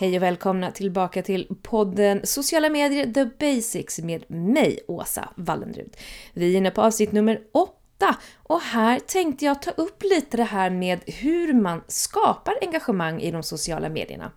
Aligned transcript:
Hej 0.00 0.16
och 0.16 0.22
välkomna 0.22 0.70
tillbaka 0.70 1.22
till 1.22 1.56
podden 1.62 2.20
Sociala 2.24 2.70
medier 2.70 3.12
The 3.12 3.24
Basics 3.24 3.98
med 3.98 4.30
mig, 4.30 4.78
Åsa 4.88 5.28
Wallenrud. 5.36 5.96
Vi 6.32 6.52
är 6.52 6.58
inne 6.58 6.70
på 6.70 6.82
avsnitt 6.82 7.12
nummer 7.12 7.40
8 7.52 8.16
och 8.36 8.60
här 8.60 8.98
tänkte 8.98 9.44
jag 9.44 9.62
ta 9.62 9.70
upp 9.70 10.02
lite 10.02 10.36
det 10.36 10.44
här 10.44 10.70
med 10.70 11.00
hur 11.06 11.52
man 11.52 11.82
skapar 11.86 12.54
engagemang 12.62 13.20
i 13.20 13.30
de 13.30 13.42
sociala 13.42 13.88
medierna. 13.88 14.32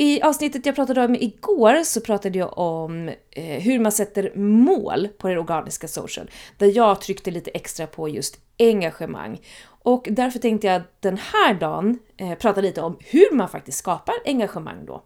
I 0.00 0.22
avsnittet 0.22 0.66
jag 0.66 0.74
pratade 0.74 1.04
om 1.04 1.14
igår 1.14 1.84
så 1.84 2.00
pratade 2.00 2.38
jag 2.38 2.58
om 2.58 3.08
eh, 3.30 3.44
hur 3.44 3.78
man 3.78 3.92
sätter 3.92 4.32
mål 4.36 5.08
på 5.18 5.28
det 5.28 5.38
organiska 5.38 5.88
social, 5.88 6.30
där 6.58 6.76
jag 6.76 7.00
tryckte 7.00 7.30
lite 7.30 7.50
extra 7.50 7.86
på 7.86 8.08
just 8.08 8.38
engagemang. 8.58 9.40
Och 9.66 10.08
därför 10.10 10.38
tänkte 10.38 10.66
jag 10.66 10.82
den 11.00 11.16
här 11.16 11.54
dagen 11.54 11.98
eh, 12.16 12.34
prata 12.34 12.60
lite 12.60 12.80
om 12.80 12.96
hur 13.00 13.34
man 13.34 13.48
faktiskt 13.48 13.78
skapar 13.78 14.14
engagemang 14.24 14.86
då. 14.86 15.02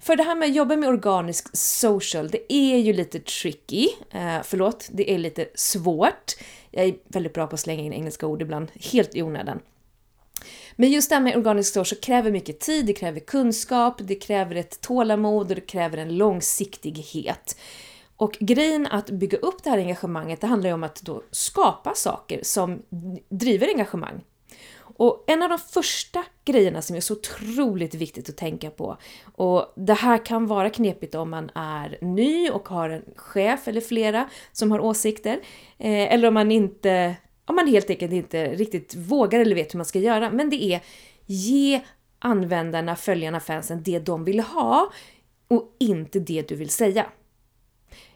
För 0.00 0.16
det 0.16 0.22
här 0.22 0.34
med 0.34 0.48
att 0.48 0.54
jobba 0.54 0.76
med 0.76 0.88
organisk 0.88 1.56
social, 1.56 2.28
det 2.28 2.52
är 2.52 2.78
ju 2.78 2.92
lite 2.92 3.20
tricky. 3.20 3.88
Eh, 4.10 4.38
förlåt, 4.44 4.88
det 4.92 5.10
är 5.10 5.18
lite 5.18 5.48
svårt. 5.54 6.32
Jag 6.70 6.84
är 6.84 6.94
väldigt 7.08 7.34
bra 7.34 7.46
på 7.46 7.54
att 7.54 7.60
slänga 7.60 7.82
in 7.82 7.92
engelska 7.92 8.26
ord 8.26 8.42
ibland, 8.42 8.70
helt 8.92 9.16
i 9.16 9.22
onödan. 9.22 9.60
Men 10.76 10.90
just 10.90 11.08
det 11.08 11.14
här 11.14 11.22
med 11.22 11.36
organisk 11.36 11.86
så 11.86 11.96
kräver 12.02 12.30
mycket 12.30 12.60
tid, 12.60 12.86
det 12.86 12.92
kräver 12.92 13.20
kunskap, 13.20 13.94
det 13.98 14.14
kräver 14.14 14.54
ett 14.54 14.80
tålamod 14.80 15.48
och 15.50 15.54
det 15.54 15.60
kräver 15.60 15.98
en 15.98 16.16
långsiktighet. 16.16 17.56
Och 18.16 18.32
grejen 18.40 18.86
att 18.86 19.10
bygga 19.10 19.38
upp 19.38 19.64
det 19.64 19.70
här 19.70 19.78
engagemanget, 19.78 20.40
det 20.40 20.46
handlar 20.46 20.70
ju 20.70 20.74
om 20.74 20.84
att 20.84 21.02
då 21.02 21.22
skapa 21.30 21.94
saker 21.94 22.40
som 22.42 22.82
driver 23.28 23.68
engagemang. 23.68 24.20
Och 24.98 25.24
en 25.26 25.42
av 25.42 25.48
de 25.48 25.58
första 25.58 26.24
grejerna 26.44 26.82
som 26.82 26.96
är 26.96 27.00
så 27.00 27.14
otroligt 27.14 27.94
viktigt 27.94 28.28
att 28.28 28.36
tänka 28.36 28.70
på, 28.70 28.96
och 29.34 29.72
det 29.76 29.94
här 29.94 30.24
kan 30.24 30.46
vara 30.46 30.70
knepigt 30.70 31.14
om 31.14 31.30
man 31.30 31.50
är 31.54 31.98
ny 32.00 32.50
och 32.50 32.68
har 32.68 32.90
en 32.90 33.02
chef 33.16 33.68
eller 33.68 33.80
flera 33.80 34.28
som 34.52 34.70
har 34.70 34.80
åsikter, 34.80 35.40
eh, 35.78 36.12
eller 36.14 36.28
om 36.28 36.34
man 36.34 36.52
inte, 36.52 37.16
om 37.46 37.56
man 37.56 37.66
helt 37.66 37.90
enkelt 37.90 38.12
inte 38.12 38.54
riktigt 38.54 38.94
vågar 38.94 39.40
eller 39.40 39.54
vet 39.54 39.74
hur 39.74 39.78
man 39.78 39.86
ska 39.86 39.98
göra, 39.98 40.30
men 40.30 40.50
det 40.50 40.64
är 40.64 40.80
ge 41.26 41.80
användarna, 42.18 42.96
följarna, 42.96 43.40
fansen 43.40 43.82
det 43.82 43.98
de 43.98 44.24
vill 44.24 44.40
ha 44.40 44.92
och 45.48 45.76
inte 45.78 46.18
det 46.20 46.48
du 46.48 46.54
vill 46.54 46.70
säga. 46.70 47.06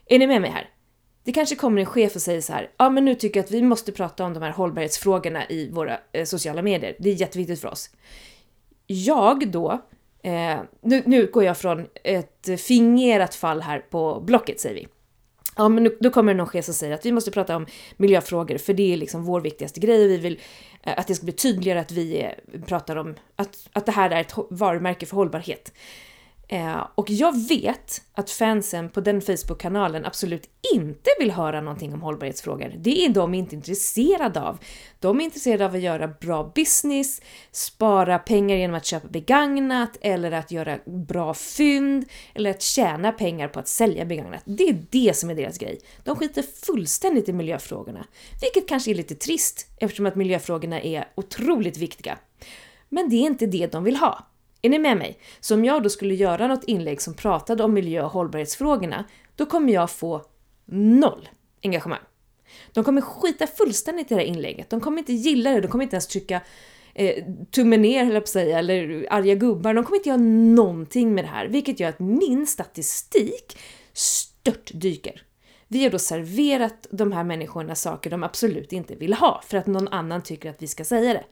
Är 0.06 0.18
ni 0.18 0.26
med 0.26 0.40
mig 0.40 0.50
här? 0.50 0.70
Det 1.24 1.32
kanske 1.32 1.56
kommer 1.56 1.80
en 1.80 1.86
chef 1.86 2.14
och 2.14 2.22
säger 2.22 2.40
så 2.40 2.52
här, 2.52 2.70
ja 2.76 2.90
men 2.90 3.04
nu 3.04 3.14
tycker 3.14 3.40
jag 3.40 3.44
att 3.44 3.50
vi 3.50 3.62
måste 3.62 3.92
prata 3.92 4.24
om 4.24 4.34
de 4.34 4.42
här 4.42 4.50
hållbarhetsfrågorna 4.50 5.48
i 5.48 5.70
våra 5.70 5.98
eh, 6.12 6.24
sociala 6.24 6.62
medier. 6.62 6.96
Det 6.98 7.10
är 7.10 7.14
jätteviktigt 7.14 7.60
för 7.60 7.68
oss. 7.68 7.90
Jag 8.86 9.50
då, 9.50 9.72
eh, 10.22 10.60
nu, 10.80 11.02
nu 11.06 11.26
går 11.26 11.44
jag 11.44 11.58
från 11.58 11.86
ett 12.04 12.48
fingerat 12.60 13.34
fall 13.34 13.60
här 13.60 13.78
på 13.78 14.20
Blocket 14.20 14.60
säger 14.60 14.74
vi. 14.74 14.88
Ja, 15.56 15.68
men 15.68 15.84
nu, 15.84 15.96
då 16.00 16.10
kommer 16.10 16.34
det 16.34 16.38
någon 16.38 16.46
chef 16.46 16.64
som 16.64 16.74
säger 16.74 16.94
att 16.94 17.06
vi 17.06 17.12
måste 17.12 17.30
prata 17.30 17.56
om 17.56 17.66
miljöfrågor 17.96 18.58
för 18.58 18.74
det 18.74 18.92
är 18.92 18.96
liksom 18.96 19.24
vår 19.24 19.40
viktigaste 19.40 19.80
grej 19.80 20.04
och 20.04 20.10
vi 20.10 20.16
vill 20.16 20.40
eh, 20.82 20.94
att 20.96 21.06
det 21.06 21.14
ska 21.14 21.24
bli 21.24 21.32
tydligare 21.32 21.80
att 21.80 21.92
vi 21.92 22.22
eh, 22.22 22.60
pratar 22.66 22.96
om 22.96 23.14
att, 23.36 23.68
att 23.72 23.86
det 23.86 23.92
här 23.92 24.10
är 24.10 24.20
ett 24.20 24.34
varumärke 24.50 25.06
för 25.06 25.16
hållbarhet. 25.16 25.72
Eh, 26.52 26.86
och 26.94 27.10
jag 27.10 27.48
vet 27.48 28.02
att 28.14 28.30
fansen 28.30 28.88
på 28.88 29.00
den 29.00 29.20
Facebook-kanalen 29.20 30.06
absolut 30.06 30.50
inte 30.74 31.10
vill 31.18 31.30
höra 31.30 31.60
någonting 31.60 31.94
om 31.94 32.02
hållbarhetsfrågor. 32.02 32.74
Det 32.78 33.04
är 33.04 33.08
de 33.08 33.34
inte 33.34 33.54
intresserade 33.54 34.40
av. 34.40 34.58
De 34.98 35.20
är 35.20 35.24
intresserade 35.24 35.66
av 35.66 35.74
att 35.74 35.80
göra 35.80 36.08
bra 36.08 36.52
business, 36.54 37.22
spara 37.52 38.18
pengar 38.18 38.56
genom 38.56 38.76
att 38.76 38.84
köpa 38.84 39.08
begagnat 39.08 39.96
eller 40.00 40.32
att 40.32 40.50
göra 40.50 40.78
bra 40.86 41.34
fynd 41.34 42.04
eller 42.34 42.50
att 42.50 42.62
tjäna 42.62 43.12
pengar 43.12 43.48
på 43.48 43.60
att 43.60 43.68
sälja 43.68 44.04
begagnat. 44.04 44.42
Det 44.44 44.68
är 44.68 44.86
det 44.90 45.16
som 45.16 45.30
är 45.30 45.34
deras 45.34 45.58
grej. 45.58 45.80
De 46.04 46.16
skiter 46.16 46.44
fullständigt 46.66 47.28
i 47.28 47.32
miljöfrågorna, 47.32 48.06
vilket 48.40 48.68
kanske 48.68 48.90
är 48.90 48.94
lite 48.94 49.14
trist 49.14 49.66
eftersom 49.80 50.06
att 50.06 50.16
miljöfrågorna 50.16 50.80
är 50.80 51.08
otroligt 51.14 51.76
viktiga. 51.76 52.18
Men 52.88 53.08
det 53.08 53.16
är 53.16 53.26
inte 53.26 53.46
det 53.46 53.72
de 53.72 53.84
vill 53.84 53.96
ha. 53.96 54.26
Är 54.62 54.70
ni 54.70 54.78
med 54.78 54.96
mig? 54.96 55.18
Så 55.40 55.54
om 55.54 55.64
jag 55.64 55.82
då 55.82 55.88
skulle 55.88 56.14
göra 56.14 56.46
något 56.46 56.64
inlägg 56.64 57.02
som 57.02 57.14
pratade 57.14 57.64
om 57.64 57.74
miljö 57.74 58.02
och 58.02 58.10
hållbarhetsfrågorna, 58.10 59.04
då 59.36 59.46
kommer 59.46 59.72
jag 59.72 59.90
få 59.90 60.24
noll 60.66 61.28
engagemang. 61.62 62.00
De 62.72 62.84
kommer 62.84 63.00
skita 63.00 63.46
fullständigt 63.46 64.12
i 64.12 64.14
det 64.14 64.20
här 64.20 64.26
inlägget. 64.26 64.70
De 64.70 64.80
kommer 64.80 64.98
inte 64.98 65.12
gilla 65.12 65.50
det, 65.50 65.60
de 65.60 65.68
kommer 65.68 65.84
inte 65.84 65.96
ens 65.96 66.06
trycka 66.06 66.40
eh, 66.94 67.24
tummen 67.50 67.82
ner, 67.82 68.04
höll 68.04 68.14
jag 68.14 68.22
på 68.22 68.24
att 68.24 68.28
säga, 68.28 68.58
eller 68.58 69.06
arga 69.10 69.34
gubbar. 69.34 69.74
De 69.74 69.84
kommer 69.84 69.96
inte 69.96 70.08
göra 70.08 70.20
någonting 70.54 71.14
med 71.14 71.24
det 71.24 71.28
här, 71.28 71.46
vilket 71.46 71.80
gör 71.80 71.88
att 71.88 71.98
min 71.98 72.46
statistik 72.46 73.58
stört 73.92 74.70
dyker. 74.74 75.22
Vi 75.68 75.82
har 75.82 75.90
då 75.90 75.98
serverat 75.98 76.86
de 76.90 77.12
här 77.12 77.24
människorna 77.24 77.74
saker 77.74 78.10
de 78.10 78.22
absolut 78.22 78.72
inte 78.72 78.94
vill 78.94 79.14
ha, 79.14 79.42
för 79.46 79.58
att 79.58 79.66
någon 79.66 79.88
annan 79.88 80.22
tycker 80.22 80.50
att 80.50 80.62
vi 80.62 80.66
ska 80.66 80.84
säga 80.84 81.12
det. 81.12 81.24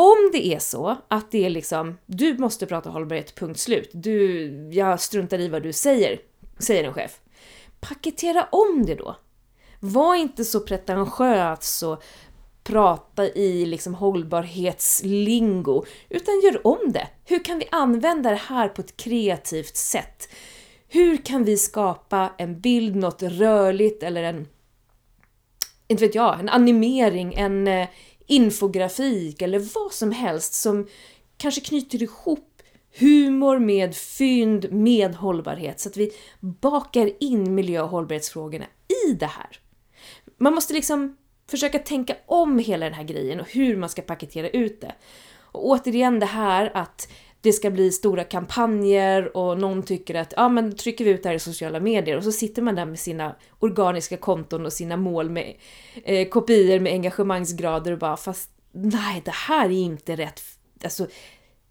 Om 0.00 0.30
det 0.32 0.46
är 0.46 0.58
så 0.58 0.96
att 1.08 1.30
det 1.30 1.44
är 1.44 1.50
liksom, 1.50 1.98
du 2.06 2.38
måste 2.38 2.66
prata 2.66 2.90
hållbarhet, 2.90 3.34
punkt 3.34 3.60
slut. 3.60 3.90
Du, 3.92 4.48
jag 4.72 5.00
struntar 5.00 5.38
i 5.38 5.48
vad 5.48 5.62
du 5.62 5.72
säger, 5.72 6.20
säger 6.58 6.84
en 6.84 6.94
chef. 6.94 7.20
Paketera 7.80 8.48
om 8.52 8.86
det 8.86 8.94
då. 8.94 9.16
Var 9.80 10.14
inte 10.14 10.44
så 10.44 10.60
pretentiös 10.60 11.82
och 11.82 12.02
prata 12.64 13.26
i 13.26 13.66
liksom 13.66 13.94
hållbarhetslingo, 13.94 15.84
utan 16.08 16.40
gör 16.40 16.66
om 16.66 16.92
det. 16.92 17.08
Hur 17.24 17.44
kan 17.44 17.58
vi 17.58 17.68
använda 17.70 18.30
det 18.30 18.36
här 18.36 18.68
på 18.68 18.80
ett 18.80 18.96
kreativt 18.96 19.76
sätt? 19.76 20.28
Hur 20.88 21.16
kan 21.16 21.44
vi 21.44 21.56
skapa 21.56 22.32
en 22.38 22.60
bild, 22.60 22.96
något 22.96 23.22
rörligt 23.22 24.02
eller 24.02 24.22
en, 24.22 24.48
inte 25.88 26.04
vet 26.04 26.14
jag, 26.14 26.40
en 26.40 26.48
animering, 26.48 27.34
en 27.34 27.68
eh, 27.68 27.88
infografik 28.28 29.42
eller 29.42 29.58
vad 29.58 29.92
som 29.92 30.12
helst 30.12 30.54
som 30.54 30.86
kanske 31.36 31.60
knyter 31.60 32.02
ihop 32.02 32.62
humor 32.98 33.58
med 33.58 33.96
fynd 33.96 34.72
med 34.72 35.14
hållbarhet 35.14 35.80
så 35.80 35.88
att 35.88 35.96
vi 35.96 36.12
bakar 36.40 37.10
in 37.20 37.54
miljö 37.54 37.82
och 37.82 37.88
hållbarhetsfrågorna 37.88 38.66
i 39.06 39.12
det 39.12 39.26
här. 39.26 39.60
Man 40.38 40.54
måste 40.54 40.74
liksom 40.74 41.16
försöka 41.50 41.78
tänka 41.78 42.16
om 42.26 42.58
hela 42.58 42.84
den 42.84 42.94
här 42.94 43.04
grejen 43.04 43.40
och 43.40 43.50
hur 43.50 43.76
man 43.76 43.88
ska 43.88 44.02
paketera 44.02 44.48
ut 44.48 44.80
det. 44.80 44.94
Och 45.52 45.66
återigen 45.66 46.20
det 46.20 46.26
här 46.26 46.70
att 46.74 47.08
det 47.40 47.52
ska 47.52 47.70
bli 47.70 47.92
stora 47.92 48.24
kampanjer 48.24 49.36
och 49.36 49.58
någon 49.58 49.82
tycker 49.82 50.14
att 50.14 50.34
ja 50.36 50.48
men 50.48 50.76
trycker 50.76 51.04
vi 51.04 51.10
ut 51.10 51.22
det 51.22 51.28
här 51.28 51.36
i 51.36 51.38
sociala 51.38 51.80
medier 51.80 52.16
och 52.16 52.24
så 52.24 52.32
sitter 52.32 52.62
man 52.62 52.74
där 52.74 52.84
med 52.84 52.98
sina 52.98 53.36
organiska 53.58 54.16
konton 54.16 54.66
och 54.66 54.72
sina 54.72 54.96
mål 54.96 55.30
med 55.30 55.54
eh, 56.04 56.28
kopior 56.28 56.80
med 56.80 56.92
engagemangsgrader 56.92 57.92
och 57.92 57.98
bara 57.98 58.16
fast 58.16 58.50
nej 58.72 59.22
det 59.24 59.34
här 59.34 59.66
är 59.66 59.70
inte 59.70 60.16
rätt, 60.16 60.40
alltså 60.84 61.06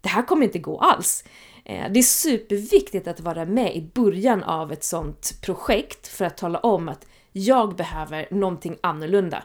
det 0.00 0.08
här 0.08 0.22
kommer 0.22 0.44
inte 0.44 0.58
gå 0.58 0.78
alls. 0.78 1.24
Eh, 1.64 1.92
det 1.92 1.98
är 1.98 2.02
superviktigt 2.02 3.08
att 3.08 3.20
vara 3.20 3.44
med 3.44 3.76
i 3.76 3.90
början 3.94 4.42
av 4.42 4.72
ett 4.72 4.84
sånt 4.84 5.40
projekt 5.42 6.08
för 6.08 6.24
att 6.24 6.36
tala 6.36 6.58
om 6.58 6.88
att 6.88 7.06
jag 7.32 7.76
behöver 7.76 8.28
någonting 8.30 8.76
annorlunda. 8.80 9.42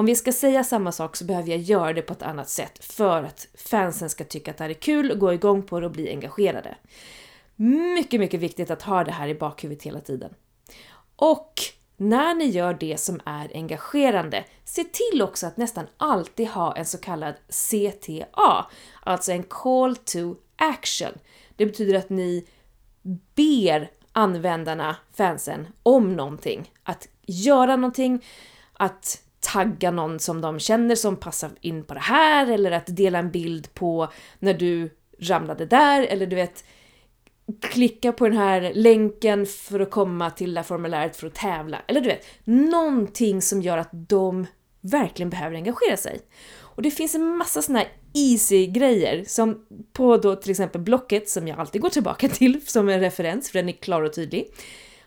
Om 0.00 0.06
vi 0.06 0.16
ska 0.16 0.32
säga 0.32 0.64
samma 0.64 0.92
sak 0.92 1.16
så 1.16 1.24
behöver 1.24 1.50
jag 1.50 1.58
göra 1.58 1.92
det 1.92 2.02
på 2.02 2.12
ett 2.12 2.22
annat 2.22 2.48
sätt 2.48 2.84
för 2.84 3.22
att 3.22 3.48
fansen 3.54 4.10
ska 4.10 4.24
tycka 4.24 4.50
att 4.50 4.56
det 4.56 4.64
här 4.64 4.70
är 4.70 4.74
kul, 4.74 5.18
gå 5.18 5.32
igång 5.32 5.62
på 5.62 5.80
det 5.80 5.86
och 5.86 5.92
bli 5.92 6.10
engagerade. 6.10 6.76
Mycket, 7.56 8.20
mycket 8.20 8.40
viktigt 8.40 8.70
att 8.70 8.82
ha 8.82 9.04
det 9.04 9.12
här 9.12 9.28
i 9.28 9.34
bakhuvudet 9.34 9.82
hela 9.82 10.00
tiden. 10.00 10.34
Och 11.16 11.54
när 11.96 12.34
ni 12.34 12.44
gör 12.44 12.74
det 12.74 13.00
som 13.00 13.20
är 13.24 13.50
engagerande, 13.54 14.44
se 14.64 14.84
till 14.84 15.22
också 15.22 15.46
att 15.46 15.56
nästan 15.56 15.86
alltid 15.96 16.48
ha 16.48 16.76
en 16.76 16.86
så 16.86 16.98
kallad 16.98 17.34
CTA, 17.48 18.70
alltså 19.02 19.32
en 19.32 19.42
call 19.42 19.96
to 19.96 20.34
action. 20.56 21.12
Det 21.56 21.66
betyder 21.66 21.98
att 21.98 22.10
ni 22.10 22.46
ber 23.34 23.90
användarna, 24.12 24.96
fansen, 25.12 25.66
om 25.82 26.16
någonting. 26.16 26.72
Att 26.82 27.08
göra 27.26 27.76
någonting, 27.76 28.24
att 28.72 29.22
tagga 29.40 29.90
någon 29.90 30.18
som 30.18 30.40
de 30.40 30.58
känner 30.58 30.94
som 30.94 31.16
passar 31.16 31.50
in 31.60 31.84
på 31.84 31.94
det 31.94 32.00
här 32.00 32.50
eller 32.50 32.70
att 32.70 32.96
dela 32.96 33.18
en 33.18 33.30
bild 33.30 33.74
på 33.74 34.08
när 34.38 34.54
du 34.54 34.90
ramlade 35.18 35.66
där 35.66 36.02
eller 36.02 36.26
du 36.26 36.36
vet 36.36 36.64
klicka 37.60 38.12
på 38.12 38.28
den 38.28 38.38
här 38.38 38.72
länken 38.74 39.46
för 39.46 39.80
att 39.80 39.90
komma 39.90 40.30
till 40.30 40.54
det 40.54 40.60
här 40.60 40.64
formuläret 40.64 41.16
för 41.16 41.26
att 41.26 41.34
tävla. 41.34 41.82
Eller 41.86 42.00
du 42.00 42.08
vet, 42.08 42.26
någonting 42.44 43.42
som 43.42 43.62
gör 43.62 43.78
att 43.78 43.90
de 43.92 44.46
verkligen 44.80 45.30
behöver 45.30 45.56
engagera 45.56 45.96
sig. 45.96 46.20
Och 46.58 46.82
det 46.82 46.90
finns 46.90 47.14
en 47.14 47.36
massa 47.36 47.62
såna 47.62 47.78
här 47.78 47.88
easy 48.14 48.66
grejer 48.66 49.24
som 49.26 49.66
på 49.92 50.16
då 50.16 50.36
till 50.36 50.50
exempel 50.50 50.80
Blocket 50.80 51.28
som 51.28 51.48
jag 51.48 51.60
alltid 51.60 51.82
går 51.82 51.88
tillbaka 51.88 52.28
till 52.28 52.66
som 52.66 52.88
en 52.88 53.00
referens 53.00 53.50
för 53.50 53.58
den 53.58 53.68
är 53.68 53.72
klar 53.72 54.02
och 54.02 54.12
tydlig. 54.12 54.52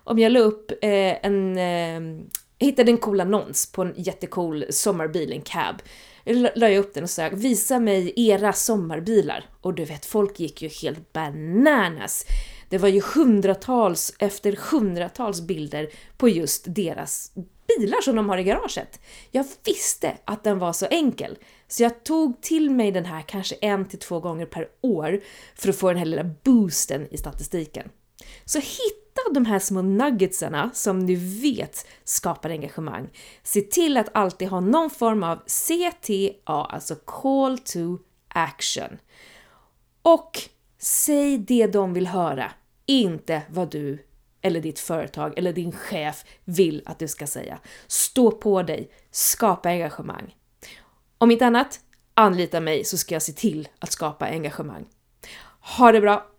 Om 0.04 0.20
jag 0.20 0.32
la 0.32 0.40
upp 0.40 0.72
eh, 0.72 1.26
en, 1.26 1.58
eh, 1.58 2.26
jag 2.63 2.68
hittade 2.68 2.92
en 2.92 2.98
cool 2.98 3.21
annons 3.21 3.71
på 3.71 3.81
en 3.81 3.94
jättecool 3.98 4.65
sommarbil, 4.69 5.31
en 5.31 5.42
cab. 5.42 5.81
Jag 6.24 6.36
la 6.56 6.69
jag 6.69 6.77
upp 6.77 6.94
den 6.94 7.04
och 7.04 7.10
sa 7.10 7.30
visa 7.30 7.80
mig 7.80 8.13
era 8.15 8.54
sommarbilar. 8.54 9.45
Och 9.62 9.74
du 9.74 9.86
vet, 9.86 10.06
folk 10.06 10.39
gick 10.39 10.62
ju 10.62 10.68
helt 10.68 11.13
bananas. 11.13 12.25
Det 12.69 12.77
var 12.77 12.89
ju 12.89 13.01
hundratals 13.15 14.15
efter 14.19 14.60
hundratals 14.71 15.42
bilder 15.42 15.89
på 16.18 16.30
just 16.30 16.63
deras 16.68 17.31
bilar 17.68 18.01
som 18.01 18.15
de 18.15 18.30
har 18.30 18.38
i 18.38 18.44
garaget. 18.44 19.00
Jag 19.31 19.45
visste 19.63 20.18
att 20.25 20.44
den 20.44 20.60
var 20.60 20.74
så 20.74 20.86
enkel, 20.86 21.38
så 21.68 21.83
jag 21.83 22.04
tog 22.04 22.42
till 22.42 22.69
mig 22.69 22.92
den 22.92 23.06
här 23.06 23.21
kanske 23.21 23.56
en 23.56 23.86
till 23.86 24.00
två 24.00 24.19
gånger 24.19 24.45
per 24.45 24.68
år 24.81 25.21
för 25.56 25.69
att 25.69 25.75
få 25.75 25.88
den 25.88 25.98
här 25.98 26.06
lilla 26.06 26.30
boosten 26.44 27.07
i 27.12 27.18
statistiken. 27.18 27.89
Så 28.45 28.60
hitta 29.13 29.33
de 29.33 29.45
här 29.45 29.60
små 29.60 29.81
nuggetsarna 29.81 30.69
som 30.74 31.07
du 31.07 31.15
vet 31.15 31.88
skapar 32.04 32.50
engagemang. 32.50 33.10
Se 33.44 33.62
till 33.62 33.98
att 33.98 34.10
alltid 34.13 34.48
ha 34.48 34.60
någon 34.60 34.89
form 34.89 35.24
av 35.24 35.36
CTA, 35.36 36.65
alltså 36.65 36.95
Call 36.95 37.57
to 37.57 37.98
Action. 38.27 38.98
Och 40.01 40.42
säg 40.77 41.38
det 41.38 41.68
de 41.68 41.94
vill 41.94 42.07
höra, 42.07 42.51
inte 42.86 43.42
vad 43.50 43.71
du 43.71 44.06
eller 44.42 44.62
ditt 44.62 44.80
företag 44.80 45.33
eller 45.38 45.54
din 45.54 45.71
chef 45.71 46.25
vill 46.45 46.81
att 46.86 47.00
du 47.00 47.07
ska 47.07 47.27
säga. 47.27 47.60
Stå 47.88 48.31
på 48.31 48.63
dig, 48.63 48.92
skapa 49.12 49.69
engagemang. 49.69 50.36
Om 51.18 51.31
inte 51.31 51.45
annat, 51.45 51.80
anlita 52.13 52.60
mig 52.60 52.83
så 52.86 52.98
ska 52.98 53.15
jag 53.15 53.21
se 53.21 53.33
till 53.33 53.68
att 53.80 53.92
skapa 53.92 54.25
engagemang. 54.25 54.86
Ha 55.60 55.92
det 55.92 56.01
bra! 56.01 56.33